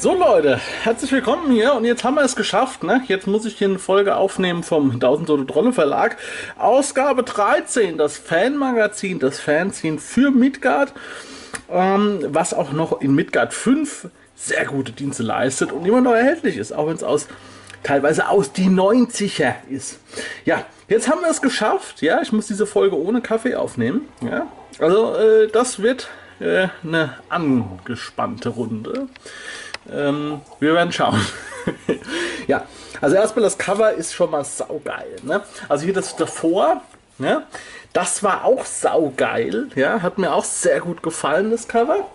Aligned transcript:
So 0.00 0.14
Leute, 0.14 0.60
herzlich 0.84 1.10
willkommen 1.10 1.50
hier 1.50 1.74
und 1.74 1.84
jetzt 1.84 2.04
haben 2.04 2.14
wir 2.14 2.22
es 2.22 2.36
geschafft. 2.36 2.84
Ne? 2.84 3.02
Jetzt 3.08 3.26
muss 3.26 3.44
ich 3.44 3.58
hier 3.58 3.66
eine 3.66 3.80
Folge 3.80 4.14
aufnehmen 4.14 4.62
vom 4.62 4.92
1000 4.92 5.26
Tote 5.26 5.44
Trolle 5.44 5.72
Verlag. 5.72 6.18
Ausgabe 6.56 7.24
13, 7.24 7.98
das 7.98 8.16
Fanmagazin, 8.16 9.18
das 9.18 9.40
Fanzine 9.40 9.98
für 9.98 10.30
Midgard, 10.30 10.92
ähm, 11.68 12.20
was 12.28 12.54
auch 12.54 12.70
noch 12.70 13.00
in 13.00 13.16
Midgard 13.16 13.52
5 13.52 14.08
sehr 14.36 14.66
gute 14.66 14.92
Dienste 14.92 15.24
leistet 15.24 15.72
und 15.72 15.84
immer 15.84 16.00
noch 16.00 16.14
erhältlich 16.14 16.58
ist, 16.58 16.70
auch 16.70 16.86
wenn 16.86 16.94
es 16.94 17.02
aus 17.02 17.26
teilweise 17.82 18.28
aus 18.28 18.52
die 18.52 18.68
90er 18.68 19.54
ist. 19.68 19.98
Ja, 20.44 20.64
jetzt 20.86 21.10
haben 21.10 21.22
wir 21.22 21.30
es 21.30 21.42
geschafft. 21.42 22.02
Ja, 22.02 22.22
ich 22.22 22.30
muss 22.30 22.46
diese 22.46 22.66
Folge 22.66 22.96
ohne 22.96 23.20
Kaffee 23.20 23.56
aufnehmen. 23.56 24.02
Ja, 24.20 24.46
also 24.78 25.16
äh, 25.16 25.48
das 25.48 25.82
wird 25.82 26.08
äh, 26.38 26.68
eine 26.84 27.14
angespannte 27.28 28.50
Runde. 28.50 29.08
Ähm, 29.92 30.40
wir 30.60 30.74
werden 30.74 30.92
schauen. 30.92 31.20
ja, 32.46 32.64
also 33.00 33.16
erstmal 33.16 33.42
das 33.42 33.58
Cover 33.58 33.92
ist 33.92 34.14
schon 34.14 34.30
mal 34.30 34.44
saugeil. 34.44 35.16
Ne? 35.22 35.42
Also 35.68 35.84
hier 35.84 35.94
das 35.94 36.16
davor, 36.16 36.82
ne? 37.18 37.44
das 37.92 38.22
war 38.22 38.44
auch 38.44 38.64
saugeil. 38.64 39.68
Ja? 39.74 40.02
Hat 40.02 40.18
mir 40.18 40.32
auch 40.32 40.44
sehr 40.44 40.80
gut 40.80 41.02
gefallen, 41.02 41.50
das 41.50 41.68
Cover. 41.68 42.06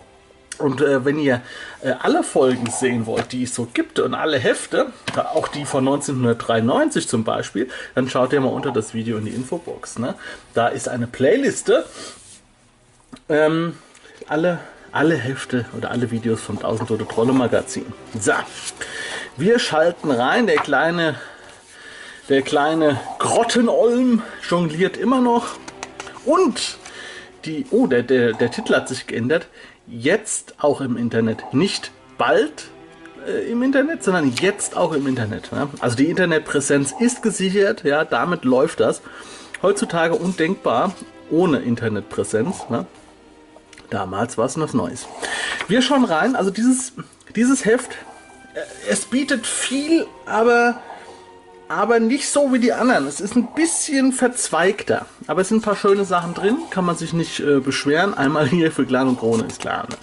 Und 0.58 0.80
äh, 0.80 1.04
wenn 1.04 1.18
ihr 1.18 1.42
äh, 1.82 1.94
alle 2.00 2.22
Folgen 2.22 2.70
sehen 2.70 3.06
wollt, 3.06 3.32
die 3.32 3.42
es 3.42 3.54
so 3.54 3.66
gibt 3.72 3.98
und 3.98 4.14
alle 4.14 4.38
Hefte, 4.38 4.92
auch 5.16 5.48
die 5.48 5.64
von 5.64 5.86
1993 5.86 7.08
zum 7.08 7.24
Beispiel, 7.24 7.68
dann 7.94 8.08
schaut 8.08 8.32
ihr 8.32 8.40
mal 8.40 8.48
unter 8.48 8.70
das 8.70 8.94
Video 8.94 9.18
in 9.18 9.24
die 9.24 9.32
Infobox. 9.32 9.98
Ne? 9.98 10.14
Da 10.54 10.68
ist 10.68 10.88
eine 10.88 11.08
Playliste. 11.08 11.84
Ähm, 13.28 13.76
alle 14.28 14.60
alle 14.94 15.16
Hefte 15.16 15.64
oder 15.76 15.90
alle 15.90 16.10
Videos 16.10 16.40
vom 16.40 16.56
1000 16.56 16.88
Tote 16.88 17.06
Trolle 17.06 17.32
Magazin. 17.32 17.86
So, 18.18 18.32
wir 19.36 19.58
schalten 19.58 20.10
rein. 20.10 20.46
Der 20.46 20.56
kleine, 20.56 21.16
der 22.28 22.42
kleine 22.42 23.00
Grottenolm 23.18 24.22
jongliert 24.48 24.96
immer 24.96 25.20
noch. 25.20 25.46
Und 26.24 26.78
die, 27.44 27.66
oh, 27.70 27.86
der, 27.86 28.02
der, 28.02 28.32
der 28.32 28.50
Titel 28.50 28.74
hat 28.74 28.88
sich 28.88 29.06
geändert. 29.06 29.48
Jetzt 29.86 30.54
auch 30.58 30.80
im 30.80 30.96
Internet. 30.96 31.52
Nicht 31.52 31.90
bald 32.16 32.68
äh, 33.26 33.50
im 33.50 33.62
Internet, 33.62 34.04
sondern 34.04 34.32
jetzt 34.40 34.76
auch 34.76 34.92
im 34.92 35.06
Internet. 35.06 35.50
Ja? 35.52 35.68
Also 35.80 35.96
die 35.96 36.06
Internetpräsenz 36.06 36.94
ist 36.98 37.22
gesichert, 37.22 37.84
ja, 37.84 38.04
damit 38.04 38.44
läuft 38.44 38.80
das. 38.80 39.02
Heutzutage 39.60 40.14
undenkbar 40.14 40.94
ohne 41.30 41.58
Internetpräsenz. 41.58 42.68
Ne? 42.70 42.86
Damals 43.90 44.38
war 44.38 44.46
es 44.46 44.58
was 44.58 44.74
Neues. 44.74 45.06
Wir 45.68 45.82
schauen 45.82 46.04
rein. 46.04 46.36
Also 46.36 46.50
dieses, 46.50 46.92
dieses 47.34 47.64
Heft, 47.64 47.92
äh, 48.54 48.60
es 48.88 49.04
bietet 49.06 49.46
viel, 49.46 50.06
aber, 50.26 50.80
aber 51.68 52.00
nicht 52.00 52.28
so 52.28 52.52
wie 52.52 52.58
die 52.58 52.72
anderen. 52.72 53.06
Es 53.06 53.20
ist 53.20 53.36
ein 53.36 53.48
bisschen 53.54 54.12
verzweigter. 54.12 55.06
Aber 55.26 55.42
es 55.42 55.48
sind 55.48 55.58
ein 55.58 55.62
paar 55.62 55.76
schöne 55.76 56.04
Sachen 56.04 56.34
drin. 56.34 56.58
Kann 56.70 56.84
man 56.84 56.96
sich 56.96 57.12
nicht 57.12 57.40
äh, 57.40 57.60
beschweren. 57.60 58.14
Einmal 58.14 58.46
hier 58.48 58.72
für 58.72 58.86
Clan 58.86 59.08
und 59.08 59.18
Krone 59.18 59.44
ist 59.44 59.60
klar. 59.60 59.86
Ne? 59.88 59.96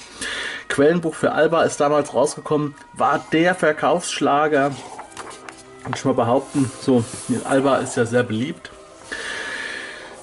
Quellenbuch 0.69 1.15
für 1.15 1.33
Alba 1.33 1.63
ist 1.63 1.79
damals 1.79 2.13
rausgekommen. 2.13 2.75
War 2.93 3.25
der 3.31 3.55
Verkaufsschlager. 3.55 4.71
Kann 5.83 5.93
ich 5.95 6.05
mal 6.05 6.13
behaupten. 6.13 6.71
So, 6.81 7.03
Alba 7.43 7.77
ist 7.77 7.97
ja 7.97 8.05
sehr 8.05 8.23
beliebt. 8.23 8.71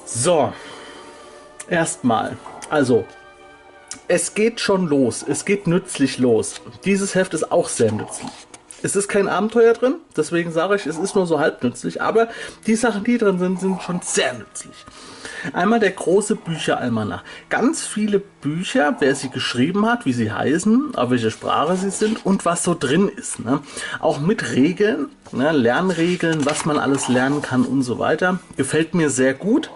So. 0.06 0.52
Erstmal. 1.68 2.36
Also, 2.70 3.04
es 4.08 4.34
geht 4.34 4.60
schon 4.60 4.88
los. 4.88 5.24
Es 5.26 5.44
geht 5.44 5.66
nützlich 5.66 6.18
los. 6.18 6.60
Dieses 6.84 7.14
Heft 7.14 7.34
ist 7.34 7.52
auch 7.52 7.68
sehr 7.68 7.92
nützlich. 7.92 8.30
Es 8.80 8.94
ist 8.94 9.08
kein 9.08 9.26
Abenteuer 9.26 9.72
drin, 9.72 9.96
deswegen 10.16 10.52
sage 10.52 10.76
ich, 10.76 10.86
es 10.86 10.98
ist 10.98 11.16
nur 11.16 11.26
so 11.26 11.40
halb 11.40 11.64
nützlich, 11.64 12.00
aber 12.00 12.28
die 12.68 12.76
Sachen, 12.76 13.02
die 13.02 13.18
drin 13.18 13.40
sind, 13.40 13.58
sind 13.58 13.82
schon 13.82 14.00
sehr 14.04 14.34
nützlich. 14.34 14.84
Einmal 15.52 15.80
der 15.80 15.90
große 15.90 16.36
Bücheralmanach. 16.36 17.24
Ganz 17.48 17.84
viele 17.84 18.20
Bücher, 18.20 18.94
wer 19.00 19.16
sie 19.16 19.30
geschrieben 19.30 19.86
hat, 19.86 20.06
wie 20.06 20.12
sie 20.12 20.30
heißen, 20.30 20.94
auf 20.94 21.10
welche 21.10 21.32
Sprache 21.32 21.76
sie 21.76 21.90
sind 21.90 22.24
und 22.24 22.44
was 22.44 22.62
so 22.62 22.76
drin 22.78 23.08
ist. 23.08 23.40
Ne? 23.40 23.60
Auch 23.98 24.20
mit 24.20 24.52
Regeln, 24.52 25.08
ne? 25.32 25.50
Lernregeln, 25.50 26.46
was 26.46 26.64
man 26.64 26.78
alles 26.78 27.08
lernen 27.08 27.42
kann 27.42 27.64
und 27.64 27.82
so 27.82 27.98
weiter. 27.98 28.38
Gefällt 28.56 28.94
mir 28.94 29.10
sehr 29.10 29.34
gut. 29.34 29.70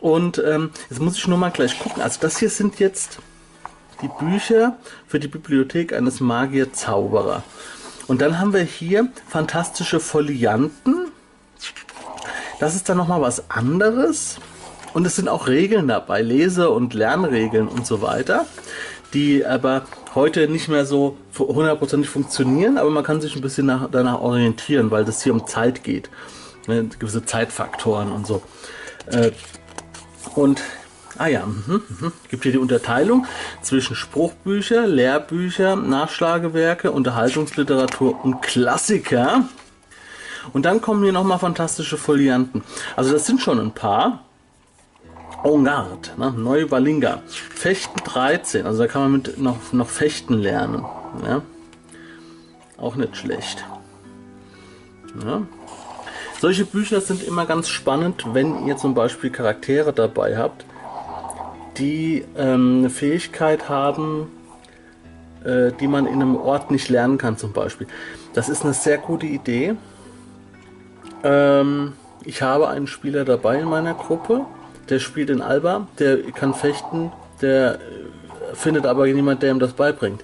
Und 0.00 0.42
ähm, 0.44 0.70
jetzt 0.90 1.00
muss 1.00 1.16
ich 1.16 1.26
nur 1.26 1.38
mal 1.38 1.50
gleich 1.50 1.78
gucken. 1.78 2.02
Also 2.02 2.18
das 2.20 2.38
hier 2.38 2.50
sind 2.50 2.78
jetzt 2.78 3.18
die 4.02 4.08
Bücher 4.08 4.76
für 5.06 5.18
die 5.18 5.28
Bibliothek 5.28 5.92
eines 5.92 6.20
Magier-Zauberer. 6.20 7.42
Und 8.06 8.22
dann 8.22 8.38
haben 8.38 8.52
wir 8.52 8.62
hier 8.62 9.08
fantastische 9.28 10.00
Folianten. 10.00 11.10
Das 12.60 12.74
ist 12.74 12.88
dann 12.88 12.96
nochmal 12.96 13.20
was 13.20 13.50
anderes. 13.50 14.36
Und 14.94 15.06
es 15.06 15.16
sind 15.16 15.28
auch 15.28 15.46
Regeln 15.48 15.88
dabei, 15.88 16.22
Lese- 16.22 16.70
und 16.70 16.94
Lernregeln 16.94 17.68
und 17.68 17.86
so 17.86 18.00
weiter, 18.00 18.46
die 19.12 19.44
aber 19.44 19.82
heute 20.14 20.48
nicht 20.48 20.68
mehr 20.68 20.86
so 20.86 21.18
hundertprozentig 21.38 22.08
funktionieren, 22.08 22.78
aber 22.78 22.90
man 22.90 23.04
kann 23.04 23.20
sich 23.20 23.36
ein 23.36 23.42
bisschen 23.42 23.66
nach, 23.66 23.88
danach 23.90 24.20
orientieren, 24.20 24.90
weil 24.90 25.04
das 25.04 25.22
hier 25.22 25.32
um 25.34 25.46
Zeit 25.46 25.84
geht. 25.84 26.08
Ne, 26.66 26.88
gewisse 26.98 27.24
Zeitfaktoren 27.24 28.10
und 28.12 28.26
so. 28.26 28.42
Äh, 29.06 29.30
und, 30.38 30.62
ah 31.18 31.26
ja, 31.26 31.44
mh, 31.46 31.80
mh, 32.00 32.12
gibt 32.28 32.44
hier 32.44 32.52
die 32.52 32.58
Unterteilung 32.58 33.26
zwischen 33.60 33.96
Spruchbücher, 33.96 34.86
Lehrbücher, 34.86 35.74
Nachschlagewerke, 35.74 36.92
Unterhaltungsliteratur 36.92 38.24
und 38.24 38.40
Klassiker. 38.40 39.48
Und 40.52 40.64
dann 40.64 40.80
kommen 40.80 41.02
hier 41.02 41.12
nochmal 41.12 41.40
fantastische 41.40 41.96
Folianten. 41.98 42.62
Also 42.96 43.12
das 43.12 43.26
sind 43.26 43.40
schon 43.40 43.58
ein 43.58 43.72
paar. 43.72 44.24
Ongard, 45.44 46.18
ne? 46.18 46.32
Neubalinga, 46.32 47.22
Fechten 47.28 48.00
13, 48.02 48.66
also 48.66 48.82
da 48.82 48.88
kann 48.88 49.02
man 49.02 49.12
mit 49.12 49.38
noch, 49.38 49.72
noch 49.72 49.88
Fechten 49.88 50.34
lernen. 50.34 50.84
Ja? 51.24 51.42
Auch 52.76 52.96
nicht 52.96 53.16
schlecht. 53.16 53.64
Ja? 55.24 55.42
Solche 56.40 56.64
Bücher 56.64 57.00
sind 57.00 57.24
immer 57.24 57.46
ganz 57.46 57.68
spannend, 57.68 58.24
wenn 58.32 58.64
ihr 58.64 58.76
zum 58.76 58.94
Beispiel 58.94 59.30
Charaktere 59.30 59.92
dabei 59.92 60.36
habt, 60.38 60.64
die 61.78 62.24
ähm, 62.36 62.78
eine 62.78 62.90
Fähigkeit 62.90 63.68
haben, 63.68 64.30
äh, 65.44 65.72
die 65.80 65.88
man 65.88 66.06
in 66.06 66.14
einem 66.22 66.36
Ort 66.36 66.70
nicht 66.70 66.90
lernen 66.90 67.18
kann 67.18 67.36
zum 67.36 67.52
Beispiel. 67.52 67.88
Das 68.34 68.48
ist 68.48 68.64
eine 68.64 68.72
sehr 68.72 68.98
gute 68.98 69.26
Idee. 69.26 69.74
Ähm, 71.24 71.94
ich 72.24 72.40
habe 72.40 72.68
einen 72.68 72.86
Spieler 72.86 73.24
dabei 73.24 73.58
in 73.58 73.68
meiner 73.68 73.94
Gruppe, 73.94 74.44
der 74.88 75.00
spielt 75.00 75.30
in 75.30 75.42
Alba, 75.42 75.88
der 75.98 76.22
kann 76.30 76.54
fechten, 76.54 77.10
der 77.42 77.74
äh, 77.74 78.54
findet 78.54 78.86
aber 78.86 79.08
niemand, 79.08 79.42
der 79.42 79.50
ihm 79.50 79.58
das 79.58 79.72
beibringt. 79.72 80.22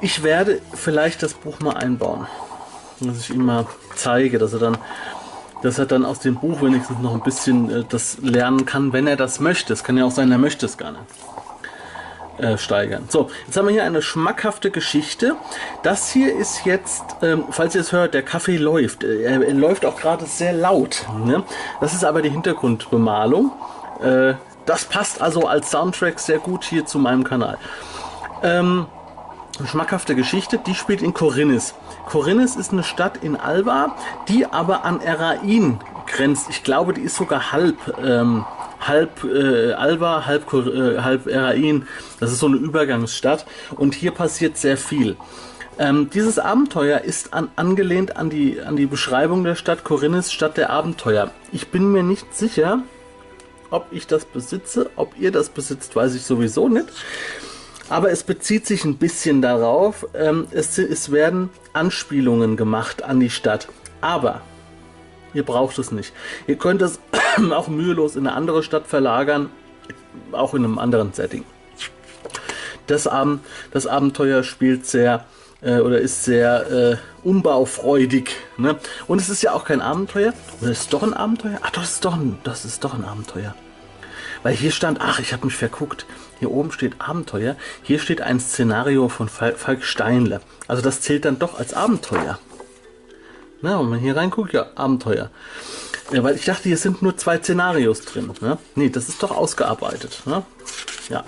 Ich 0.00 0.22
werde 0.22 0.60
vielleicht 0.74 1.24
das 1.24 1.34
Buch 1.34 1.58
mal 1.58 1.76
einbauen 1.76 2.28
dass 3.00 3.20
ich 3.20 3.30
ihm 3.30 3.44
mal 3.44 3.66
zeige, 3.94 4.38
dass 4.38 4.52
er 4.52 4.58
dann 4.58 4.78
dass 5.62 5.78
er 5.78 5.86
dann 5.86 6.04
aus 6.04 6.20
dem 6.20 6.36
Buch 6.36 6.62
wenigstens 6.62 7.00
noch 7.00 7.14
ein 7.14 7.22
bisschen 7.22 7.70
äh, 7.70 7.84
das 7.88 8.18
lernen 8.22 8.64
kann, 8.64 8.92
wenn 8.92 9.06
er 9.06 9.16
das 9.16 9.40
möchte. 9.40 9.72
Es 9.72 9.82
kann 9.82 9.96
ja 9.96 10.04
auch 10.04 10.12
sein, 10.12 10.30
er 10.30 10.38
möchte 10.38 10.66
es 10.66 10.76
gar 10.78 10.92
nicht 10.92 11.02
äh, 12.38 12.56
steigern. 12.56 13.06
So, 13.08 13.30
jetzt 13.46 13.56
haben 13.56 13.66
wir 13.66 13.72
hier 13.72 13.84
eine 13.84 14.02
schmackhafte 14.02 14.70
Geschichte. 14.70 15.36
Das 15.82 16.10
hier 16.10 16.34
ist 16.36 16.64
jetzt, 16.64 17.04
ähm, 17.22 17.44
falls 17.50 17.74
ihr 17.74 17.80
es 17.80 17.92
hört, 17.92 18.14
der 18.14 18.22
Kaffee 18.22 18.56
läuft. 18.56 19.04
Äh, 19.04 19.22
er, 19.22 19.54
läuft 19.54 19.84
auch 19.84 19.96
gerade 19.96 20.26
sehr 20.26 20.52
laut. 20.52 21.06
Ne? 21.24 21.42
Das 21.80 21.94
ist 21.94 22.04
aber 22.04 22.22
die 22.22 22.30
Hintergrundbemalung. 22.30 23.52
Äh, 24.02 24.34
das 24.66 24.84
passt 24.84 25.20
also 25.20 25.46
als 25.46 25.70
Soundtrack 25.70 26.20
sehr 26.20 26.38
gut 26.38 26.64
hier 26.64 26.86
zu 26.86 26.98
meinem 26.98 27.24
Kanal. 27.24 27.58
Ähm, 28.42 28.86
schmackhafte 29.66 30.14
Geschichte, 30.14 30.58
die 30.58 30.74
spielt 30.74 31.02
in 31.02 31.14
Korinnes. 31.14 31.74
Korinnes 32.06 32.56
ist 32.56 32.72
eine 32.72 32.84
Stadt 32.84 33.22
in 33.22 33.36
Alba, 33.36 33.96
die 34.28 34.46
aber 34.46 34.84
an 34.84 35.00
Erain 35.00 35.80
grenzt. 36.06 36.46
Ich 36.50 36.62
glaube, 36.62 36.92
die 36.94 37.02
ist 37.02 37.16
sogar 37.16 37.52
halb, 37.52 37.76
ähm, 38.02 38.44
halb 38.80 39.24
äh, 39.24 39.72
Alba, 39.72 40.26
halb, 40.26 40.52
äh, 40.52 41.00
halb 41.00 41.26
Erain. 41.26 41.86
Das 42.20 42.32
ist 42.32 42.38
so 42.38 42.46
eine 42.46 42.56
Übergangsstadt 42.56 43.46
und 43.76 43.94
hier 43.94 44.12
passiert 44.12 44.56
sehr 44.56 44.76
viel. 44.76 45.16
Ähm, 45.78 46.10
dieses 46.10 46.38
Abenteuer 46.38 47.00
ist 47.00 47.34
an, 47.34 47.48
angelehnt 47.56 48.16
an 48.16 48.30
die, 48.30 48.60
an 48.60 48.76
die 48.76 48.86
Beschreibung 48.86 49.44
der 49.44 49.54
Stadt 49.54 49.84
Korinnes, 49.84 50.32
Stadt 50.32 50.56
der 50.56 50.70
Abenteuer. 50.70 51.30
Ich 51.52 51.68
bin 51.68 51.92
mir 51.92 52.02
nicht 52.02 52.34
sicher, 52.34 52.82
Ob 53.70 53.88
ich 53.90 54.06
das 54.06 54.24
besitze, 54.24 54.90
ob 54.96 55.18
ihr 55.18 55.30
das 55.30 55.50
besitzt, 55.50 55.94
weiß 55.94 56.14
ich 56.14 56.22
sowieso 56.22 56.68
nicht. 56.68 56.88
Aber 57.90 58.10
es 58.10 58.22
bezieht 58.22 58.66
sich 58.66 58.84
ein 58.84 58.96
bisschen 58.96 59.40
darauf, 59.40 60.06
ähm, 60.14 60.46
es, 60.50 60.76
es 60.78 61.10
werden 61.10 61.50
Anspielungen 61.72 62.56
gemacht 62.56 63.02
an 63.02 63.20
die 63.20 63.30
Stadt. 63.30 63.68
Aber 64.00 64.42
ihr 65.32 65.42
braucht 65.42 65.78
es 65.78 65.90
nicht. 65.90 66.12
Ihr 66.46 66.56
könnt 66.56 66.82
es 66.82 67.00
auch 67.50 67.68
mühelos 67.68 68.16
in 68.16 68.26
eine 68.26 68.36
andere 68.36 68.62
Stadt 68.62 68.86
verlagern, 68.86 69.50
auch 70.32 70.54
in 70.54 70.64
einem 70.64 70.78
anderen 70.78 71.12
Setting. 71.12 71.44
Das, 72.86 73.06
Ab 73.06 73.38
das 73.70 73.86
Abenteuer 73.86 74.42
spielt 74.42 74.86
sehr 74.86 75.26
äh, 75.60 75.80
oder 75.80 75.98
ist 75.98 76.24
sehr 76.24 76.70
äh, 76.70 76.96
umbaufreudig. 77.22 78.34
Ne? 78.56 78.76
Und 79.06 79.20
es 79.20 79.28
ist 79.28 79.42
ja 79.42 79.52
auch 79.52 79.64
kein 79.64 79.80
Abenteuer. 79.80 80.32
Oder 80.60 80.70
ist 80.70 80.80
es 80.80 80.88
doch 80.88 81.02
ein 81.02 81.14
Abenteuer? 81.14 81.58
Ach, 81.62 81.70
das 81.70 81.92
ist 81.92 82.04
doch 82.04 82.14
ein, 82.14 82.38
das 82.44 82.64
ist 82.64 82.84
doch 82.84 82.94
ein 82.94 83.04
Abenteuer. 83.04 83.54
Weil 84.42 84.54
hier 84.54 84.70
stand, 84.70 85.00
ach, 85.00 85.18
ich 85.18 85.32
habe 85.32 85.46
mich 85.46 85.56
verguckt. 85.56 86.06
Hier 86.38 86.50
oben 86.50 86.72
steht 86.72 87.00
Abenteuer. 87.00 87.56
Hier 87.82 87.98
steht 87.98 88.20
ein 88.20 88.40
Szenario 88.40 89.08
von 89.08 89.28
Falk 89.28 89.82
Steinle. 89.82 90.40
Also 90.66 90.82
das 90.82 91.00
zählt 91.00 91.24
dann 91.24 91.38
doch 91.38 91.58
als 91.58 91.74
Abenteuer. 91.74 92.38
Na, 93.60 93.80
wenn 93.80 93.88
man 93.88 93.98
hier 93.98 94.16
reinguckt, 94.16 94.52
ja, 94.52 94.66
Abenteuer. 94.76 95.30
Ja, 96.12 96.22
weil 96.22 96.36
ich 96.36 96.44
dachte, 96.44 96.64
hier 96.64 96.76
sind 96.76 97.02
nur 97.02 97.16
zwei 97.16 97.38
Szenarios 97.38 98.02
drin. 98.02 98.30
Ne? 98.40 98.58
Nee, 98.76 98.88
das 98.88 99.08
ist 99.08 99.22
doch 99.22 99.30
ausgearbeitet. 99.30 100.22
Ne? 100.26 100.42
Ja. 101.08 101.24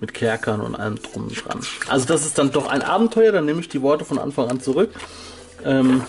Mit 0.00 0.14
Kerkern 0.14 0.60
und 0.60 0.74
allem 0.74 0.96
drum 1.02 1.24
und 1.24 1.44
dran. 1.44 1.60
Also 1.88 2.06
das 2.06 2.24
ist 2.24 2.38
dann 2.38 2.52
doch 2.52 2.68
ein 2.68 2.82
Abenteuer, 2.82 3.32
dann 3.32 3.46
nehme 3.46 3.60
ich 3.60 3.68
die 3.68 3.82
Worte 3.82 4.04
von 4.04 4.18
Anfang 4.18 4.48
an 4.48 4.60
zurück. 4.60 4.90
Ähm, 5.64 6.04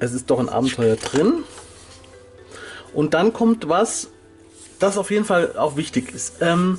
es 0.00 0.12
ist 0.12 0.30
doch 0.30 0.40
ein 0.40 0.48
Abenteuer 0.48 0.96
drin. 0.96 1.44
Und 2.92 3.14
dann 3.14 3.32
kommt 3.32 3.68
was, 3.68 4.08
das 4.82 4.98
auf 4.98 5.10
jeden 5.10 5.24
Fall 5.24 5.56
auch 5.56 5.76
wichtig 5.76 6.12
ist. 6.14 6.36
Ähm, 6.40 6.78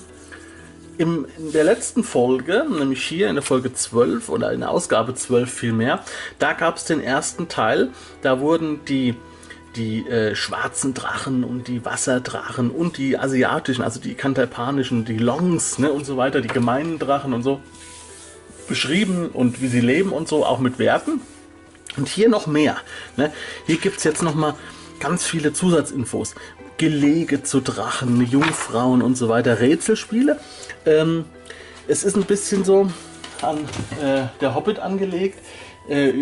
im, 0.97 1.25
in 1.38 1.51
der 1.51 1.63
letzten 1.63 2.03
Folge, 2.03 2.65
nämlich 2.69 3.03
hier 3.03 3.29
in 3.29 3.35
der 3.35 3.44
Folge 3.44 3.73
12 3.73 4.29
oder 4.29 4.51
in 4.51 4.59
der 4.59 4.69
Ausgabe 4.69 5.15
12 5.15 5.51
vielmehr, 5.51 6.03
da 6.38 6.53
gab 6.53 6.77
es 6.77 6.85
den 6.85 7.01
ersten 7.01 7.47
Teil. 7.47 7.89
Da 8.21 8.39
wurden 8.39 8.85
die, 8.85 9.15
die 9.75 10.07
äh, 10.07 10.35
schwarzen 10.35 10.94
Drachen 10.94 11.44
und 11.44 11.67
die 11.67 11.83
Wasserdrachen 11.83 12.69
und 12.69 12.97
die 12.97 13.17
asiatischen, 13.17 13.83
also 13.83 14.00
die 14.00 14.13
kantapanischen, 14.13 15.06
die 15.06 15.17
Longs 15.17 15.79
ne, 15.79 15.91
und 15.91 16.06
so 16.06 16.17
weiter, 16.17 16.41
die 16.41 16.47
gemeinen 16.47 16.99
Drachen 16.99 17.33
und 17.33 17.41
so 17.41 17.59
beschrieben 18.67 19.29
und 19.29 19.61
wie 19.61 19.67
sie 19.67 19.81
leben 19.81 20.11
und 20.11 20.27
so, 20.27 20.45
auch 20.45 20.59
mit 20.59 20.77
Werten. 20.77 21.21
Und 21.97 22.07
hier 22.07 22.29
noch 22.29 22.47
mehr. 22.47 22.77
Ne? 23.17 23.31
Hier 23.65 23.77
gibt 23.77 23.97
es 23.97 24.03
jetzt 24.03 24.23
nochmal 24.23 24.56
ganz 25.00 25.25
viele 25.25 25.54
Zusatzinfos. 25.54 26.36
Gelege 26.78 27.44
zu 27.44 27.62
Drachen, 27.62 28.25
Jungfrauen 28.25 29.01
und 29.01 29.16
so 29.16 29.30
weiter, 29.30 29.60
Rätselspiele. 29.60 30.40
Ähm, 30.86 31.25
es 31.88 32.04
ist 32.04 32.16
ein 32.16 32.24
bisschen 32.24 32.63
so 32.63 32.90
an 33.42 33.60
äh, 34.01 34.24
der 34.42 34.56
Hobbit 34.56 34.80
angelegt. 34.80 35.40
Äh, 35.88 36.13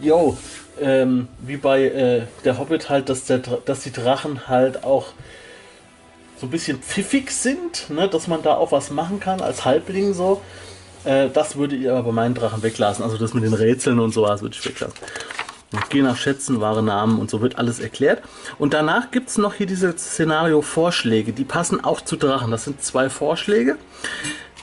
yo, 0.00 0.36
ähm, 0.80 1.28
wie 1.40 1.56
bei 1.56 1.84
äh, 1.84 2.22
der 2.44 2.58
Hobbit 2.58 2.90
halt, 2.90 3.08
dass, 3.08 3.24
der, 3.24 3.38
dass 3.38 3.80
die 3.80 3.92
Drachen 3.92 4.48
halt 4.48 4.84
auch 4.84 5.06
so 6.40 6.46
ein 6.46 6.50
bisschen 6.50 6.78
pfiffig 6.78 7.30
sind, 7.30 7.88
ne? 7.90 8.08
dass 8.08 8.26
man 8.26 8.42
da 8.42 8.54
auch 8.54 8.72
was 8.72 8.90
machen 8.90 9.20
kann 9.20 9.40
als 9.40 9.64
Halbling 9.64 10.12
so. 10.12 10.40
Äh, 11.04 11.28
das 11.28 11.56
würde 11.56 11.76
ich 11.76 11.88
aber 11.88 12.02
bei 12.02 12.12
meinen 12.12 12.34
Drachen 12.34 12.62
weglassen. 12.62 13.04
Also 13.04 13.16
das 13.16 13.34
mit 13.34 13.44
den 13.44 13.54
Rätseln 13.54 14.00
und 14.00 14.12
sowas 14.12 14.42
würde 14.42 14.56
ich 14.58 14.66
weglassen. 14.66 14.98
Geh 15.88 16.02
nach 16.02 16.16
Schätzen, 16.16 16.60
wahre 16.60 16.82
Namen 16.82 17.18
und 17.18 17.30
so 17.30 17.40
wird 17.40 17.58
alles 17.58 17.80
erklärt. 17.80 18.22
Und 18.58 18.74
danach 18.74 19.10
gibt 19.10 19.30
es 19.30 19.38
noch 19.38 19.54
hier 19.54 19.66
diese 19.66 19.96
Szenario-Vorschläge, 19.96 21.32
die 21.32 21.44
passen 21.44 21.82
auch 21.82 22.00
zu 22.00 22.16
Drachen. 22.16 22.50
Das 22.50 22.64
sind 22.64 22.82
zwei 22.82 23.08
Vorschläge, 23.08 23.76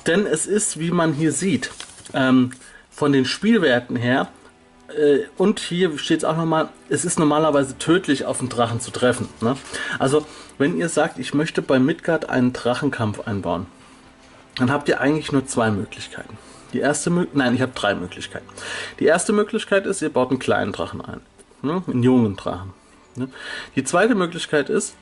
denn 0.05 0.25
es 0.25 0.45
ist, 0.45 0.79
wie 0.79 0.91
man 0.91 1.13
hier 1.13 1.31
sieht, 1.31 1.71
ähm, 2.13 2.51
von 2.91 3.11
den 3.11 3.25
Spielwerten 3.25 3.95
her, 3.95 4.27
äh, 4.95 5.25
und 5.37 5.59
hier 5.59 5.97
steht 5.97 6.19
es 6.19 6.23
auch 6.23 6.37
nochmal, 6.37 6.69
es 6.89 7.05
ist 7.05 7.19
normalerweise 7.19 7.77
tödlich 7.77 8.25
auf 8.25 8.39
einen 8.39 8.49
Drachen 8.49 8.79
zu 8.79 8.91
treffen. 8.91 9.29
Ne? 9.41 9.55
Also, 9.97 10.25
wenn 10.57 10.77
ihr 10.77 10.89
sagt, 10.89 11.19
ich 11.19 11.33
möchte 11.33 11.61
bei 11.61 11.79
Midgard 11.79 12.29
einen 12.29 12.53
Drachenkampf 12.53 13.21
einbauen, 13.27 13.67
dann 14.57 14.71
habt 14.71 14.89
ihr 14.89 14.99
eigentlich 14.99 15.31
nur 15.31 15.45
zwei 15.45 15.71
Möglichkeiten. 15.71 16.37
Die 16.73 16.79
erste 16.79 17.09
Nein, 17.33 17.55
ich 17.55 17.61
habe 17.61 17.71
drei 17.73 17.95
Möglichkeiten. 17.95 18.47
Die 18.99 19.05
erste 19.05 19.33
Möglichkeit 19.33 19.85
ist, 19.85 20.01
ihr 20.01 20.11
baut 20.11 20.29
einen 20.29 20.39
kleinen 20.39 20.71
Drachen 20.71 21.01
ein. 21.01 21.21
Ne? 21.61 21.83
Einen 21.87 22.03
jungen 22.03 22.35
Drachen. 22.35 22.73
Ne? 23.15 23.29
Die 23.75 23.83
zweite 23.83 24.15
Möglichkeit 24.15 24.69
ist, 24.69 24.95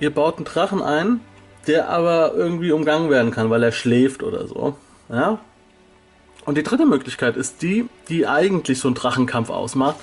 ihr 0.00 0.12
baut 0.12 0.36
einen 0.36 0.44
Drachen 0.44 0.82
ein, 0.82 1.20
der 1.66 1.88
aber 1.88 2.34
irgendwie 2.34 2.72
umgangen 2.72 3.10
werden 3.10 3.30
kann, 3.30 3.50
weil 3.50 3.62
er 3.62 3.72
schläft 3.72 4.22
oder 4.22 4.46
so. 4.46 4.76
Ja? 5.08 5.38
Und 6.44 6.58
die 6.58 6.62
dritte 6.62 6.84
Möglichkeit 6.84 7.36
ist 7.36 7.62
die, 7.62 7.88
die 8.08 8.26
eigentlich 8.26 8.78
so 8.80 8.88
einen 8.88 8.94
Drachenkampf 8.94 9.50
ausmacht, 9.50 9.96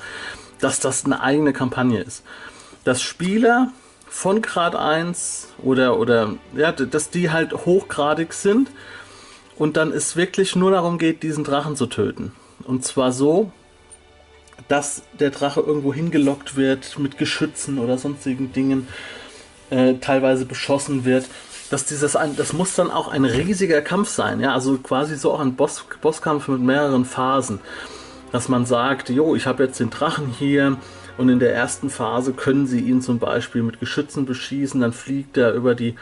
dass 0.60 0.80
das 0.80 1.06
eine 1.06 1.22
eigene 1.22 1.54
Kampagne 1.54 2.02
ist. 2.02 2.24
Dass 2.84 3.02
Spieler 3.02 3.72
von 4.08 4.42
Grad 4.42 4.76
1 4.76 5.50
oder, 5.64 6.00
oder 6.00 6.34
ja, 6.56 6.72
dass 6.72 7.10
die 7.10 7.32
halt 7.32 7.54
hochgradig 7.54 8.34
sind 8.34 8.72
und 9.62 9.78
dann 9.78 9.92
es 9.92 10.16
wirklich 10.16 10.56
nur 10.56 10.72
darum 10.72 10.98
geht, 10.98 11.22
diesen 11.22 11.44
Drachen 11.44 11.76
zu 11.76 11.86
töten. 11.86 12.32
Und 12.64 12.84
zwar 12.84 13.12
so, 13.12 13.52
dass 14.68 15.04
der 15.20 15.30
Drache 15.30 15.60
irgendwo 15.60 15.94
hingelockt 15.94 16.56
wird 16.56 16.98
mit 16.98 17.20
Geschützen 17.20 17.78
oder 17.78 18.00
sonstigen 18.00 18.52
Dingen, 18.54 18.88
äh, 19.70 20.00
teilweise 20.02 20.46
beschossen 20.46 21.06
wird. 21.06 21.28
Dass 21.70 21.86
dieses 21.86 22.16
ein, 22.16 22.36
das 22.36 22.54
muss 22.54 22.74
dann 22.74 22.90
auch 22.90 23.08
ein 23.08 23.24
riesiger 23.24 23.84
Kampf 23.84 24.10
sein, 24.10 24.40
ja, 24.40 24.52
also 24.52 24.80
quasi 24.80 25.16
so 25.16 25.32
auch 25.32 25.40
ein 25.40 25.56
Boss, 25.56 25.86
Bosskampf 26.02 26.48
mit 26.48 26.62
mehreren 26.62 27.06
Phasen. 27.06 27.60
Dass 28.32 28.50
man 28.50 28.66
sagt, 28.66 29.10
jo, 29.10 29.36
ich 29.36 29.46
habe 29.46 29.66
jetzt 29.66 29.80
den 29.80 29.92
Drachen 29.92 30.34
hier 30.40 30.78
und 31.20 31.30
in 31.30 31.38
der 31.38 31.54
ersten 31.54 31.92
Phase 31.92 32.34
können 32.34 32.66
sie 32.66 32.80
ihn 32.80 33.04
zum 33.04 33.20
Beispiel 33.20 33.62
mit 33.62 33.80
Geschützen 33.80 34.26
beschießen, 34.26 34.82
dann 34.82 34.92
fliegt 34.92 35.38
er 35.38 35.54
über 35.54 35.76
die 35.76 35.94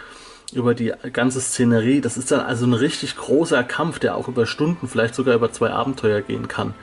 über 0.53 0.73
die 0.73 0.93
ganze 1.13 1.41
Szenerie. 1.41 2.01
Das 2.01 2.17
ist 2.17 2.31
dann 2.31 2.39
also 2.39 2.65
ein 2.65 2.73
richtig 2.73 3.15
großer 3.15 3.63
Kampf, 3.63 3.99
der 3.99 4.15
auch 4.15 4.27
über 4.27 4.45
Stunden, 4.45 4.87
vielleicht 4.87 5.15
sogar 5.15 5.35
über 5.35 5.51
zwei 5.51 5.71
Abenteuer 5.71 6.21
gehen 6.21 6.47
kann. 6.47 6.73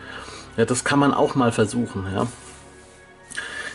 Ja, 0.57 0.65
das 0.65 0.85
kann 0.85 0.99
man 0.99 1.13
auch 1.13 1.35
mal 1.35 1.53
versuchen, 1.53 2.07
ja. 2.15 2.27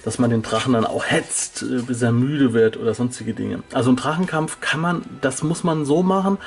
Dass 0.04 0.18
man 0.18 0.32
den 0.32 0.42
Drachen 0.42 0.74
dann 0.74 0.86
auch 0.86 1.06
hetzt, 1.06 1.62
äh, 1.62 1.82
bis 1.82 2.02
er 2.02 2.12
müde 2.12 2.54
wird 2.54 2.78
oder 2.78 2.94
sonstige 2.94 3.34
Dinge. 3.34 3.62
Also 3.72 3.92
ein 3.92 3.98
Drachenkampf 3.98 4.60
kann 4.60 4.80
man, 4.80 5.04
das 5.22 5.44
muss 5.44 5.64
man 5.64 5.86
so 5.86 6.02
machen, 6.02 6.38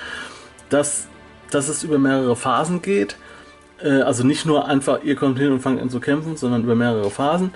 dass, 0.70 1.06
dass 1.50 1.68
es 1.68 1.84
über 1.84 1.98
mehrere 1.98 2.34
Phasen 2.34 2.82
geht. 2.82 3.16
Äh, 3.80 4.02
also 4.02 4.26
nicht 4.26 4.44
nur 4.44 4.66
einfach, 4.66 5.04
ihr 5.04 5.14
kommt 5.14 5.38
hin 5.38 5.52
und 5.52 5.60
fangt 5.60 5.80
an 5.80 5.90
zu 5.90 6.00
kämpfen, 6.00 6.36
sondern 6.36 6.64
über 6.64 6.74
mehrere 6.74 7.10
Phasen. 7.10 7.52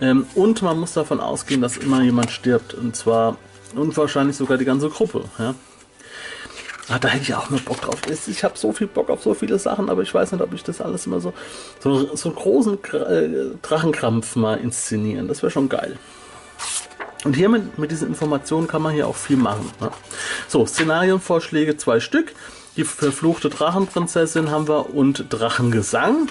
Ähm, 0.00 0.26
und 0.34 0.62
man 0.62 0.78
muss 0.78 0.94
davon 0.94 1.20
ausgehen, 1.20 1.60
dass 1.60 1.76
immer 1.76 2.02
jemand 2.02 2.30
stirbt. 2.32 2.74
Und 2.74 2.96
zwar 2.96 3.36
und 3.74 3.96
wahrscheinlich 3.96 4.36
sogar 4.36 4.58
die 4.58 4.64
ganze 4.64 4.88
Gruppe. 4.88 5.24
Ja. 5.38 5.54
Ah, 6.90 6.98
da 6.98 7.08
hätte 7.08 7.22
ich 7.24 7.34
auch 7.34 7.50
mal 7.50 7.60
Bock 7.60 7.82
drauf. 7.82 8.00
Ich 8.26 8.44
habe 8.44 8.56
so 8.56 8.72
viel 8.72 8.86
Bock 8.86 9.10
auf 9.10 9.22
so 9.22 9.34
viele 9.34 9.58
Sachen, 9.58 9.90
aber 9.90 10.00
ich 10.02 10.14
weiß 10.14 10.32
nicht, 10.32 10.40
ob 10.40 10.54
ich 10.54 10.64
das 10.64 10.80
alles 10.80 11.04
immer 11.06 11.20
so. 11.20 11.34
So, 11.80 12.16
so 12.16 12.30
einen 12.30 12.36
großen 12.36 12.78
äh, 12.94 13.28
Drachenkrampf 13.60 14.36
mal 14.36 14.54
inszenieren. 14.54 15.28
Das 15.28 15.42
wäre 15.42 15.50
schon 15.50 15.68
geil. 15.68 15.98
Und 17.24 17.36
hier 17.36 17.50
mit, 17.50 17.78
mit 17.78 17.90
diesen 17.90 18.08
Informationen 18.08 18.68
kann 18.68 18.80
man 18.80 18.94
hier 18.94 19.06
auch 19.06 19.16
viel 19.16 19.36
machen. 19.36 19.70
Ne? 19.80 19.90
So, 20.46 20.64
Szenarienvorschläge 20.64 21.76
zwei 21.76 22.00
Stück. 22.00 22.32
Die 22.76 22.84
verfluchte 22.84 23.50
Drachenprinzessin 23.50 24.50
haben 24.50 24.66
wir 24.66 24.94
und 24.94 25.26
Drachengesang. 25.28 26.28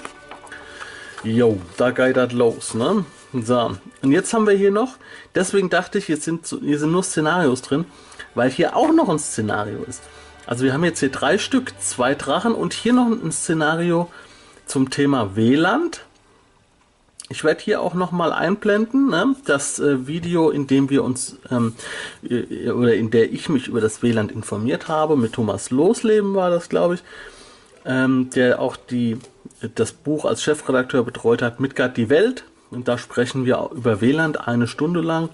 Jo, 1.22 1.60
da 1.76 1.90
geht 1.90 2.16
das 2.16 2.32
los, 2.32 2.74
ne? 2.74 3.04
So, 3.32 3.76
und 4.02 4.12
jetzt 4.12 4.32
haben 4.32 4.46
wir 4.46 4.54
hier 4.54 4.70
noch, 4.70 4.96
deswegen 5.34 5.68
dachte 5.68 5.98
ich, 5.98 6.06
hier 6.06 6.16
sind, 6.16 6.46
hier 6.46 6.78
sind 6.78 6.92
nur 6.92 7.02
Szenarios 7.02 7.60
drin, 7.60 7.84
weil 8.34 8.50
hier 8.50 8.74
auch 8.74 8.90
noch 8.92 9.10
ein 9.10 9.18
Szenario 9.18 9.82
ist. 9.86 10.02
Also 10.46 10.64
wir 10.64 10.72
haben 10.72 10.84
jetzt 10.84 11.00
hier 11.00 11.10
drei 11.10 11.36
Stück, 11.36 11.72
zwei 11.78 12.14
Drachen 12.14 12.54
und 12.54 12.72
hier 12.72 12.94
noch 12.94 13.06
ein 13.06 13.30
Szenario 13.30 14.10
zum 14.64 14.88
Thema 14.88 15.36
WLAN. 15.36 15.90
Ich 17.28 17.44
werde 17.44 17.60
hier 17.62 17.82
auch 17.82 17.92
noch 17.92 18.12
mal 18.12 18.32
einblenden, 18.32 19.10
ne, 19.10 19.36
das 19.44 19.78
äh, 19.78 20.06
Video, 20.06 20.48
in 20.48 20.66
dem 20.66 20.88
wir 20.88 21.04
uns 21.04 21.36
ähm, 21.50 21.74
äh, 22.22 22.70
oder 22.70 22.94
in 22.94 23.10
der 23.10 23.30
ich 23.30 23.50
mich 23.50 23.68
über 23.68 23.82
das 23.82 24.02
WLAN 24.02 24.30
informiert 24.30 24.88
habe. 24.88 25.18
Mit 25.18 25.34
Thomas 25.34 25.70
Losleben 25.70 26.34
war 26.34 26.48
das, 26.48 26.70
glaube 26.70 26.94
ich, 26.94 27.02
ähm, 27.84 28.30
der 28.34 28.58
auch 28.62 28.76
die, 28.76 29.18
das 29.74 29.92
Buch 29.92 30.24
als 30.24 30.42
Chefredakteur 30.42 31.04
betreut 31.04 31.42
hat. 31.42 31.60
Midgard 31.60 31.98
die 31.98 32.08
Welt 32.08 32.44
und 32.70 32.88
da 32.88 32.98
sprechen 32.98 33.44
wir 33.44 33.70
über 33.74 34.00
WLAN 34.00 34.36
eine 34.36 34.66
Stunde 34.66 35.00
lang. 35.00 35.28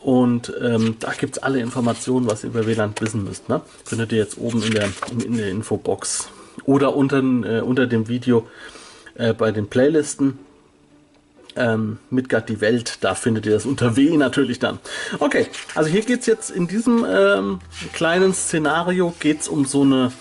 Und 0.00 0.52
ähm, 0.60 0.96
da 0.98 1.12
gibt 1.12 1.36
es 1.36 1.42
alle 1.42 1.60
Informationen, 1.60 2.28
was 2.28 2.42
ihr 2.42 2.50
über 2.50 2.66
WLAN 2.66 2.94
wissen 2.98 3.22
müsst. 3.24 3.48
Ne? 3.48 3.60
Findet 3.84 4.12
ihr 4.12 4.18
jetzt 4.18 4.36
oben 4.38 4.62
in 4.62 4.72
der, 4.72 4.88
in 5.24 5.36
der 5.36 5.48
Infobox. 5.50 6.28
Oder 6.64 6.96
unter, 6.96 7.18
äh, 7.18 7.60
unter 7.60 7.86
dem 7.86 8.08
Video 8.08 8.46
äh, 9.14 9.32
bei 9.32 9.52
den 9.52 9.68
Playlisten. 9.68 10.38
ähm, 11.56 11.98
Midgard 12.10 12.48
die 12.48 12.60
Welt. 12.60 12.98
Da 13.02 13.14
findet 13.14 13.46
ihr 13.46 13.52
das 13.52 13.66
unter 13.66 13.96
W 13.96 14.16
natürlich 14.16 14.58
dann. 14.58 14.78
Okay, 15.18 15.46
also 15.74 15.88
hier 15.88 16.02
geht 16.02 16.20
es 16.20 16.26
jetzt 16.26 16.50
in 16.50 16.66
diesem 16.66 17.06
ähm, 17.08 17.60
kleinen 17.92 18.34
Szenario 18.34 19.14
geht's 19.20 19.48
um 19.48 19.64
so 19.64 19.82
eine 19.82 20.12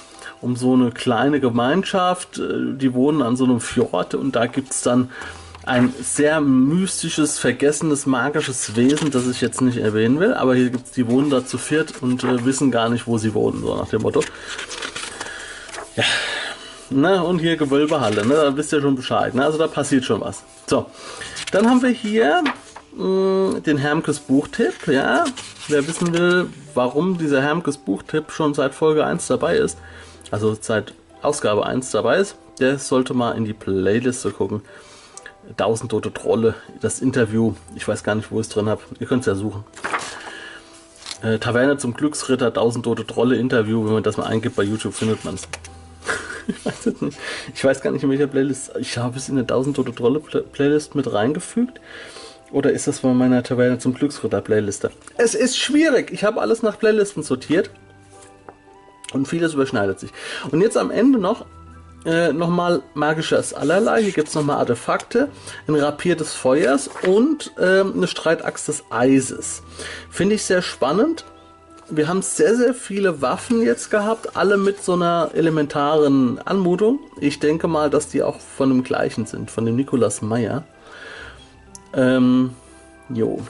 um 0.42 0.56
so 0.56 0.74
eine 0.74 0.90
kleine 0.90 1.40
Gemeinschaft. 1.40 2.40
Äh, 2.40 2.76
die 2.76 2.94
wohnen 2.94 3.22
an 3.22 3.36
so 3.36 3.46
einem 3.46 3.62
Fjord 3.62 4.16
und 4.16 4.36
da 4.36 4.48
gibt 4.48 4.72
es 4.72 4.82
dann 4.82 5.10
ein 5.66 5.94
sehr 6.02 6.42
mystisches, 6.42 7.38
vergessenes, 7.38 8.06
magisches 8.06 8.76
Wesen, 8.76 9.12
das 9.12 9.28
ich 9.28 9.42
jetzt 9.42 9.62
nicht 9.62 9.78
erwähnen 9.78 10.20
will, 10.20 10.34
aber 10.34 10.56
hier 10.56 10.70
gibt's, 10.70 10.92
die 10.92 11.08
wohnen 11.08 11.30
da 11.30 11.46
zu 11.46 11.58
viert 11.58 12.02
und 12.02 12.24
äh, 12.24 12.44
wissen 12.46 12.72
gar 12.72 12.90
nicht, 12.90 13.06
wo 13.08 13.18
sie 13.18 13.34
wohnen, 13.34 13.62
so 13.62 13.76
nach 13.76 13.90
dem 13.90 14.02
Motto. 14.02 14.22
Ja. 15.96 16.04
Ne, 16.90 17.24
und 17.24 17.40
hier 17.40 17.56
Gewölbehalle, 17.56 18.26
ne, 18.26 18.34
da 18.34 18.58
wisst 18.58 18.74
ihr 18.74 18.82
schon 18.82 18.96
Bescheid, 18.96 19.34
ne, 19.34 19.46
also 19.46 19.58
da 19.58 19.68
passiert 19.68 20.04
schon 20.04 20.20
was. 20.20 20.44
So, 20.68 20.88
dann 21.52 21.70
haben 21.70 21.82
wir 21.82 21.90
hier 21.90 22.44
mh, 22.96 23.06
mm, 23.06 23.64
den 23.64 23.78
Hermkes 23.78 24.20
Buchtipp, 24.20 24.88
ja, 24.88 25.24
wer 25.70 25.88
wissen 25.88 26.14
will, 26.14 26.50
warum 26.74 27.18
dieser 27.18 27.42
Hermkes 27.42 27.78
Buchtipp 27.78 28.32
schon 28.32 28.54
seit 28.54 28.74
Folge 28.74 29.06
1 29.06 29.28
dabei 29.28 29.58
ist, 29.58 29.78
also 30.32 30.58
seit 30.60 30.94
Ausgabe 31.22 31.66
1 31.66 31.92
dabei 31.92 32.18
ist, 32.18 32.36
der 32.60 32.78
sollte 32.78 33.14
mal 33.14 33.38
in 33.38 33.46
die 33.46 33.54
Playliste 33.54 34.32
gucken. 34.32 34.62
1000 35.50 35.92
tote 35.92 36.14
Trolle, 36.14 36.56
das 36.80 37.02
Interview, 37.02 37.54
ich 37.76 37.88
weiß 37.88 38.04
gar 38.04 38.16
nicht, 38.16 38.32
wo 38.32 38.40
ich 38.40 38.48
es 38.48 38.54
drin 38.54 38.70
habe, 38.70 38.82
ihr 39.00 39.08
könnt 39.08 39.22
es 39.22 39.28
ja 39.28 39.36
suchen. 39.36 39.64
Äh, 41.22 41.40
Taverne 41.40 41.78
zum 41.78 41.94
Glücksritter, 41.94 42.48
1000 42.48 42.86
tote 42.86 43.06
Trolle 43.06 43.36
Interview, 43.36 43.86
wenn 43.86 43.94
man 43.94 44.04
das 44.04 44.18
mal 44.18 44.26
eingibt 44.26 44.56
bei 44.56 44.64
YouTube, 44.64 44.94
findet 44.94 45.24
man 45.24 45.36
es. 45.36 45.48
ich 46.48 46.66
weiß 46.66 46.86
es 46.88 47.02
nicht. 47.02 47.18
Ich 47.54 47.64
weiß 47.64 47.82
gar 47.82 47.92
nicht, 47.92 48.04
in 48.04 48.10
welcher 48.10 48.28
Playlist. 48.28 48.72
Ich 48.80 48.98
habe 48.98 49.18
es 49.18 49.30
in 49.30 49.36
eine 49.36 49.42
1000 49.42 49.76
tote 49.76 49.94
Trolle 49.94 50.20
Playlist 50.20 50.96
mit 50.96 51.12
reingefügt. 51.12 51.80
Oder 52.52 52.72
ist 52.72 52.88
das 52.88 53.00
von 53.00 53.18
meiner 53.18 53.44
Taverne 53.44 53.78
zum 53.80 53.94
Glücksritter 53.94 54.42
Playliste? 54.42 54.92
Es 55.18 55.36
ist 55.36 55.58
schwierig. 55.58 56.12
Ich 56.12 56.24
habe 56.24 56.42
alles 56.42 56.64
nach 56.64 56.78
Playlisten 56.78 57.24
sortiert. 57.24 57.70
Und 59.14 59.28
vieles 59.28 59.54
überschneidet 59.54 60.00
sich. 60.00 60.12
Und 60.52 60.62
jetzt 60.62 60.78
am 60.78 60.92
Ende 60.92 61.20
noch 61.20 61.46
äh, 62.06 62.34
nochmal 62.34 62.82
magisches 62.94 63.54
Allerlei. 63.54 64.04
Hier 64.04 64.12
gibt 64.12 64.30
es 64.30 64.36
nochmal 64.36 64.58
Artefakte, 64.58 65.30
ein 65.68 65.76
Rapier 65.76 66.16
des 66.16 66.34
Feuers 66.34 66.90
und 67.08 67.52
äh, 67.58 67.82
eine 67.82 68.08
Streitaxt 68.08 68.68
des 68.68 68.84
Eises. 68.90 69.62
Finde 70.10 70.36
ich 70.36 70.44
sehr 70.44 70.62
spannend. 70.62 71.26
Wir 71.90 72.08
haben 72.08 72.22
sehr, 72.22 72.56
sehr 72.56 72.74
viele 72.74 73.22
Waffen 73.22 73.62
jetzt 73.62 73.92
gehabt, 73.92 74.38
alle 74.38 74.58
mit 74.58 74.82
so 74.82 74.94
einer 74.94 75.32
elementaren 75.34 76.40
Anmutung. 76.40 77.00
Ich 77.20 77.40
denke 77.40 77.68
mal, 77.68 77.90
dass 77.90 78.08
die 78.08 78.24
auch 78.24 78.40
von 78.40 78.70
dem 78.70 78.84
gleichen 78.84 79.26
sind, 79.26 79.52
von 79.52 79.66
dem 79.66 79.76
Nikolaus 79.76 80.22
Meyer. 80.22 80.64
Ähm, 81.94 82.52
jo. 83.10 83.42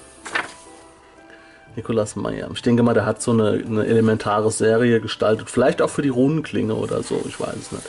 Nikolaus 1.76 2.16
Meyer. 2.16 2.50
Ich 2.54 2.64
denke 2.64 2.82
mal, 2.82 2.96
der 2.96 3.06
hat 3.06 3.22
so 3.22 3.32
eine, 3.32 3.64
eine 3.66 3.86
elementare 3.86 4.52
Serie 4.52 5.00
gestaltet. 5.00 5.50
Vielleicht 5.50 5.82
auch 5.82 5.92
für 5.92 6.02
die 6.02 6.10
Runenklinge 6.10 6.74
oder 6.74 7.04
so, 7.04 7.24
ich 7.28 7.40
weiß 7.40 7.56
es 7.56 7.72
nicht. 7.72 7.86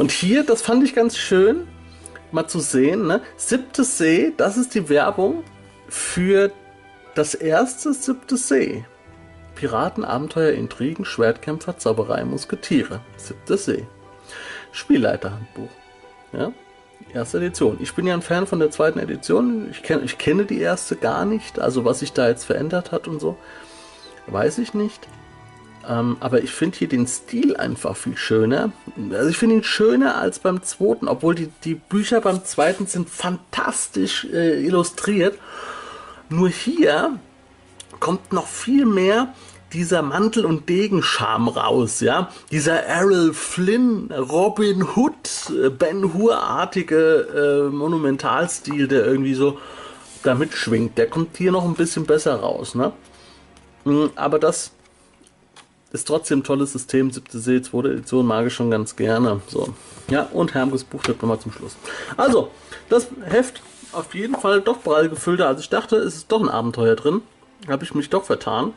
Und 0.00 0.12
hier, 0.12 0.44
das 0.44 0.62
fand 0.62 0.82
ich 0.82 0.94
ganz 0.94 1.18
schön, 1.18 1.68
mal 2.32 2.48
zu 2.48 2.58
sehen, 2.58 3.06
ne? 3.06 3.20
Siebte 3.36 3.84
See, 3.84 4.32
das 4.34 4.56
ist 4.56 4.74
die 4.74 4.88
Werbung 4.88 5.44
für 5.90 6.50
das 7.14 7.34
erste 7.34 7.92
siebte 7.92 8.38
See. 8.38 8.86
Piraten, 9.56 10.02
Abenteuer, 10.02 10.52
Intrigen, 10.52 11.04
Schwertkämpfer, 11.04 11.76
Zauberei, 11.76 12.24
Musketiere. 12.24 13.00
Siebte 13.18 13.58
See. 13.58 13.86
Spielleiterhandbuch. 14.72 15.68
Ja, 16.32 16.50
erste 17.12 17.36
Edition. 17.36 17.76
Ich 17.82 17.92
bin 17.94 18.06
ja 18.06 18.14
ein 18.14 18.22
Fan 18.22 18.46
von 18.46 18.58
der 18.58 18.70
zweiten 18.70 19.00
Edition. 19.00 19.68
Ich, 19.70 19.82
kenn, 19.82 20.02
ich 20.02 20.16
kenne 20.16 20.46
die 20.46 20.62
erste 20.62 20.96
gar 20.96 21.26
nicht. 21.26 21.58
Also 21.58 21.84
was 21.84 21.98
sich 21.98 22.14
da 22.14 22.26
jetzt 22.26 22.44
verändert 22.44 22.90
hat 22.90 23.06
und 23.06 23.20
so, 23.20 23.36
weiß 24.28 24.60
ich 24.60 24.72
nicht. 24.72 25.06
Ähm, 25.88 26.16
aber 26.20 26.42
ich 26.42 26.50
finde 26.50 26.78
hier 26.78 26.88
den 26.88 27.06
Stil 27.06 27.56
einfach 27.56 27.96
viel 27.96 28.16
schöner. 28.16 28.72
Also 29.12 29.30
ich 29.30 29.38
finde 29.38 29.56
ihn 29.56 29.62
schöner 29.64 30.16
als 30.16 30.38
beim 30.38 30.62
zweiten, 30.62 31.08
obwohl 31.08 31.34
die, 31.34 31.48
die 31.64 31.74
Bücher 31.74 32.20
beim 32.20 32.44
zweiten 32.44 32.86
sind 32.86 33.08
fantastisch 33.08 34.26
äh, 34.32 34.64
illustriert. 34.64 35.38
Nur 36.28 36.48
hier 36.48 37.18
kommt 37.98 38.32
noch 38.32 38.46
viel 38.46 38.86
mehr 38.86 39.34
dieser 39.72 40.02
Mantel- 40.02 40.46
und 40.46 40.68
Degenscham 40.68 41.48
raus, 41.48 42.00
ja. 42.00 42.30
Dieser 42.50 42.82
Errol 42.84 43.32
Flynn, 43.32 44.10
Robin 44.12 44.84
Hood, 44.96 45.50
äh, 45.50 45.70
Ben 45.70 46.12
Hur-artige 46.12 47.68
äh, 47.68 47.74
Monumentalstil, 47.74 48.88
der 48.88 49.06
irgendwie 49.06 49.34
so 49.34 49.58
da 50.22 50.34
mitschwingt. 50.34 50.98
Der 50.98 51.08
kommt 51.08 51.36
hier 51.36 51.52
noch 51.52 51.64
ein 51.64 51.74
bisschen 51.74 52.04
besser 52.04 52.36
raus, 52.36 52.74
ne? 52.74 52.92
Mm, 53.84 54.06
aber 54.16 54.38
das 54.38 54.72
ist 55.92 56.06
trotzdem 56.06 56.40
ein 56.40 56.44
tolles 56.44 56.72
System. 56.72 57.10
Siebte 57.10 57.38
See, 57.38 57.62
zweite 57.62 57.92
Edition 57.92 58.26
mag 58.26 58.46
ich 58.46 58.54
schon 58.54 58.70
ganz 58.70 58.96
gerne. 58.96 59.40
So. 59.48 59.74
Ja, 60.08 60.28
und 60.32 60.54
Hermges 60.54 60.84
Buchtipp 60.84 61.20
nochmal 61.22 61.40
zum 61.40 61.52
Schluss. 61.52 61.76
Also, 62.16 62.50
das 62.88 63.08
Heft 63.24 63.62
auf 63.92 64.14
jeden 64.14 64.36
Fall 64.36 64.60
doch 64.60 64.82
prall 64.82 65.08
gefüllter, 65.08 65.48
als 65.48 65.60
ich 65.60 65.68
dachte. 65.68 65.96
Es 65.96 66.14
ist 66.14 66.30
doch 66.30 66.40
ein 66.40 66.48
Abenteuer 66.48 66.94
drin. 66.96 67.22
Habe 67.68 67.84
ich 67.84 67.94
mich 67.94 68.08
doch 68.08 68.24
vertan. 68.24 68.72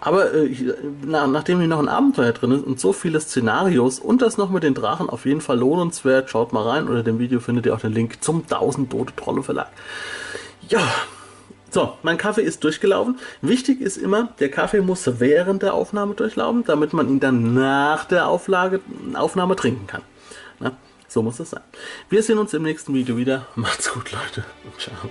Aber 0.00 0.34
äh, 0.34 0.54
na, 1.02 1.26
nachdem 1.26 1.58
hier 1.58 1.68
noch 1.68 1.78
ein 1.78 1.88
Abenteuer 1.88 2.32
drin 2.32 2.52
ist 2.52 2.66
und 2.66 2.78
so 2.78 2.92
viele 2.92 3.20
Szenarios 3.20 3.98
und 3.98 4.20
das 4.20 4.36
noch 4.36 4.50
mit 4.50 4.62
den 4.62 4.74
Drachen 4.74 5.08
auf 5.08 5.24
jeden 5.24 5.40
Fall 5.40 5.58
lohnenswert, 5.58 6.30
schaut 6.30 6.52
mal 6.52 6.68
rein. 6.68 6.86
Unter 6.86 7.02
dem 7.02 7.18
Video 7.18 7.40
findet 7.40 7.66
ihr 7.66 7.74
auch 7.74 7.80
den 7.80 7.92
Link 7.92 8.22
zum 8.22 8.42
1000 8.42 8.90
Tote 8.90 9.16
Trolle 9.16 9.42
Verlag. 9.42 9.68
Ja, 10.68 10.80
so, 11.70 11.94
mein 12.02 12.16
Kaffee 12.16 12.42
ist 12.42 12.62
durchgelaufen. 12.64 13.18
Wichtig 13.42 13.80
ist 13.80 13.96
immer, 13.96 14.34
der 14.38 14.50
Kaffee 14.50 14.80
muss 14.80 15.20
während 15.20 15.62
der 15.62 15.74
Aufnahme 15.74 16.14
durchlaufen, 16.14 16.64
damit 16.64 16.92
man 16.92 17.08
ihn 17.08 17.20
dann 17.20 17.54
nach 17.54 18.04
der 18.04 18.28
Auflage, 18.28 18.80
Aufnahme 19.14 19.56
trinken 19.56 19.86
kann. 19.86 20.02
Na, 20.60 20.72
so 21.08 21.22
muss 21.22 21.40
es 21.40 21.50
sein. 21.50 21.62
Wir 22.08 22.22
sehen 22.22 22.38
uns 22.38 22.54
im 22.54 22.62
nächsten 22.62 22.94
Video 22.94 23.16
wieder. 23.16 23.46
Macht's 23.56 23.92
gut, 23.92 24.12
Leute. 24.12 24.44
Ciao. 24.78 25.10